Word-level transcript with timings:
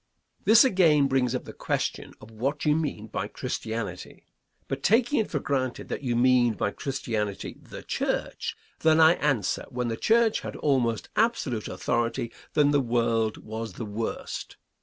Answer. 0.37 0.45
This, 0.45 0.63
again, 0.63 1.07
brings 1.07 1.35
up 1.35 1.45
the 1.45 1.53
question 1.53 2.15
of 2.19 2.31
what 2.31 2.65
you 2.65 2.75
mean 2.75 3.05
by 3.05 3.27
Christianity, 3.27 4.25
but 4.67 4.81
taking 4.81 5.19
it 5.19 5.29
for 5.29 5.39
granted 5.39 5.89
that 5.89 6.01
you 6.01 6.15
mean 6.15 6.55
by 6.55 6.71
Christianity 6.71 7.59
the 7.61 7.83
church, 7.83 8.57
then 8.79 8.99
I 8.99 9.13
answer, 9.17 9.65
when 9.69 9.89
the 9.89 9.95
church 9.97 10.39
had 10.39 10.55
almost 10.55 11.09
absolute 11.15 11.67
authority, 11.67 12.33
then 12.55 12.71
the 12.71 12.81
world 12.81 13.37
was 13.45 13.73
the 13.73 13.85
worst. 13.85 14.57